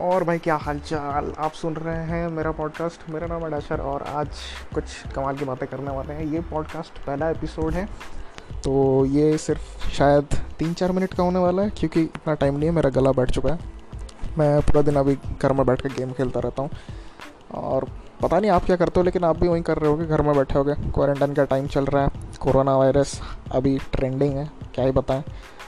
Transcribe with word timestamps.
और 0.00 0.24
भाई 0.24 0.38
क्या 0.38 0.54
हालचाल? 0.56 1.32
आप 1.38 1.52
सुन 1.52 1.74
रहे 1.76 2.04
हैं 2.06 2.28
मेरा 2.28 2.50
पॉडकास्ट 2.52 3.08
मेरा 3.10 3.26
नाम 3.26 3.42
है 3.42 3.50
डैशर 3.50 3.80
और 3.82 4.02
आज 4.02 4.28
कुछ 4.74 4.84
कमाल 5.14 5.36
की 5.36 5.44
बातें 5.44 5.66
करने 5.68 5.90
वाले 5.90 6.14
हैं। 6.14 6.24
ये 6.24 6.40
पॉडकास्ट 6.50 6.98
पहला 7.06 7.28
एपिसोड 7.30 7.72
है 7.74 7.84
तो 8.64 9.04
ये 9.06 9.36
सिर्फ़ 9.38 9.88
शायद 9.90 10.34
तीन 10.58 10.72
चार 10.74 10.92
मिनट 10.92 11.14
का 11.14 11.22
होने 11.22 11.38
वाला 11.38 11.62
है, 11.62 11.70
क्योंकि 11.70 12.02
इतना 12.02 12.34
टाइम 12.34 12.56
नहीं 12.56 12.68
है, 12.68 12.74
मेरा 12.74 12.90
गला 12.90 13.12
बैठ 13.12 13.30
चुका 13.30 13.52
है। 13.52 13.58
मैं 14.38 14.60
पूरा 14.62 14.82
दिन 14.82 14.96
अभी 14.96 15.16
घर 15.42 15.52
में 15.52 15.64
बैठ 15.66 15.80
कर 15.80 15.92
गेम 15.92 16.12
खेलता 16.12 16.40
रहता 16.40 16.62
हूँ। 16.62 16.70
और 17.54 17.88
पता 18.22 18.38
नहीं 18.38 18.50
आप 18.50 18.64
क्या 18.64 18.76
करते 18.76 19.00
हो, 19.00 19.04
लेकिन 19.04 19.24
आप 19.24 19.38
भी 19.40 19.48
वहीं 19.48 19.62
कर 19.62 19.78
रहे 19.78 19.90
होगे, 19.90 20.06
घर 20.06 20.22
में 20.22 20.34
बैठे 20.36 20.58
होगे। 20.58 20.74
क्वारंटाइन 20.74 21.34
का 21.34 21.44
टाइम 21.44 21.66
चल 21.66 21.84
रहा 21.84 22.02
है 22.04 22.10
कोरोना 22.40 22.76
वायरस 22.76 23.20
अभी 23.52 23.78
ट्रेंडिंग 23.92 24.36
है, 24.36 24.50
क्या 24.74 24.84
ही 24.84 24.92
बताएँ। 24.92 25.24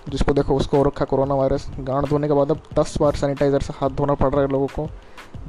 जिसको 0.09 0.33
देखो, 0.33 0.57
उसको 0.57 0.77
हो 0.77 0.83
रखा 0.83 1.05
कोरोना 1.05 1.35
वायरस 1.35 1.67
गांड 1.81 2.07
धोने 2.07 2.29
के 2.29 2.35
बाद 2.35 2.51
अब 2.51 2.63
दस 2.79 2.99
बार 3.01 3.15
सैनिटाइज़र 3.15 3.61
से 3.61 3.73
हाथ 3.77 3.91
धोना 3.91 4.15
पड़ 4.15 4.33
रहा 4.33 4.43
है 4.43 4.49
लोगों 4.49 4.67
को। 4.67 4.89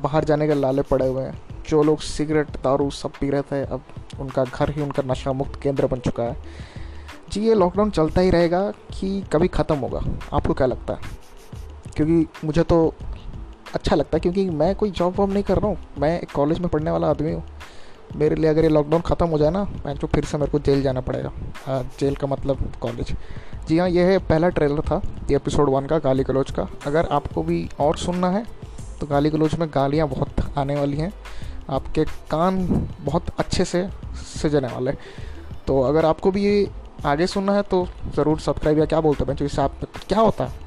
बाहर 0.03 0.23
जाने 0.23 0.47
के 0.47 0.53
लाले 0.53 0.81
पड़े 0.81 1.07
हुए 1.07 1.23
हैं। 1.23 1.41
जो 1.69 1.83
लोग 1.83 1.99
सिगरेट 1.99 2.47
दारू 2.47 2.89
सब 2.89 3.11
पी 3.11 3.29
रहे 3.29 3.41
थे, 3.41 3.63
अब 3.63 3.83
उनका 4.19 4.43
घर 4.43 4.69
ही 4.69 4.81
उनका 4.81 5.03
नशा 5.05 5.33
मुक्त 5.33 5.61
केंद्र 5.61 5.87
बन 5.87 5.99
चुका 5.99 6.23
है। 6.23 6.37
जी, 7.31 7.41
ये 7.41 7.53
लॉकडाउन 7.53 7.89
चलता 7.89 8.21
ही 8.21 8.29
रहेगा 8.29 8.71
कि 8.71 9.23
कभी 9.33 9.47
ख़त्म 9.47 9.75
होगा। 9.75 10.01
आपको 10.33 10.53
क्या 10.53 10.67
लगता 10.67 10.93
है? 10.93 10.99
क्योंकि 11.95 12.47
मुझे 12.47 12.63
तो 12.63 12.93
अच्छा 13.73 13.95
लगता 13.95 14.17
है, 14.17 14.19
क्योंकि 14.19 14.49
मैं 14.49 14.75
कोई 14.75 14.91
जॉब 14.91 15.13
वॉब 15.15 15.33
नहीं 15.33 15.43
कर 15.43 15.57
रहा 15.57 15.67
हूँ। 15.67 15.77
मैं 15.97 16.21
एक 16.21 16.31
कॉलेज 16.31 16.59
में 16.59 16.69
पढ़ने 16.69 16.91
वाला 16.91 17.09
आदमी 17.09 17.33
हूँ। 17.33 17.43
मेरे 18.15 18.35
लिए 18.35 18.49
अगर 18.49 18.63
ये 18.63 18.69
लॉकडाउन 18.69 19.01
ख़त्म 19.01 19.27
हो 19.27 19.37
जाए 19.37 19.49
ना 19.51 19.63
मैं 19.85 19.95
तो 19.97 20.07
फिर 20.07 20.25
से 20.25 20.37
मेरे 20.37 20.51
को 20.51 20.59
जेल 20.59 20.81
जाना 20.83 21.01
पड़ेगा। 21.01 21.31
आ, 21.67 21.81
जेल 21.99 22.15
का 22.15 22.27
मतलब 22.27 22.71
कॉलेज 22.81 23.15
जी 23.67 23.77
हाँ 23.77 23.89
ये 23.89 24.03
है 24.03 24.17
पहला 24.19 24.49
ट्रेलर 24.49 24.81
था 24.81 25.01
ये 25.29 25.35
एपिसोड 25.35 25.69
वन 25.69 25.85
का 25.85 25.97
गाली 25.99 26.23
गलोच 26.23 26.51
का। 26.51 26.67
अगर 26.87 27.07
आपको 27.11 27.43
भी 27.43 27.67
और 27.79 27.97
सुनना 27.97 28.29
है 28.29 28.45
तो 28.99 29.07
गाली 29.07 29.29
गलोच 29.29 29.55
में 29.55 29.67
गालियाँ 29.73 30.07
बहुत 30.09 30.57
आने 30.57 30.75
वाली 30.75 30.97
हैं। 30.97 31.11
आपके 31.69 32.03
कान 32.31 32.65
बहुत 33.01 33.29
अच्छे 33.39 33.65
से 33.65 33.87
सजने 34.37 34.67
वाले 34.67 34.91
तो 35.67 35.81
अगर 35.81 36.05
आपको 36.05 36.31
भी 36.31 36.43
ये 36.45 36.67
आगे 37.05 37.27
सुनना 37.27 37.53
है 37.53 37.61
तो 37.61 37.85
ज़रूर 38.15 38.39
सब्सक्राइब 38.39 38.79
या 38.79 38.85
क्या 38.85 38.99
बोलते 39.01 39.23
हैं 39.23 39.45
इससे 39.45 39.61
आप 39.61 39.79
क्या 40.07 40.19
होता 40.19 40.45
है? 40.45 40.61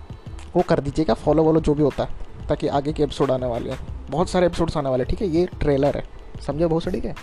वो 0.57 0.63
कर 0.63 0.81
दीजिएगा 0.81 1.15
फॉलो 1.15 1.43
वॉलो 1.43 1.61
जो 1.61 1.75
भी 1.75 1.83
होता 1.83 2.05
है 2.05 2.47
ताकि 2.49 2.69
आगे 2.69 2.93
के 2.93 3.03
एपिसोड 3.03 3.31
आने 3.31 3.47
वाले 3.47 3.71
हैं। 3.71 3.79
बहुत 4.11 4.31
सारे 4.31 4.47
एपिसोड्स 4.47 4.77
आने 4.77 4.91
वाले 4.91 5.05
हैं 5.05 5.11
ठीक 5.11 5.23
है? 5.23 5.29
ये 5.29 5.47
ट्रेलर 5.61 5.97
है। 5.97 6.05
समझे 6.41 6.67
बहुत 6.67 6.83
सड़ी 6.83 7.01
है। 7.01 7.15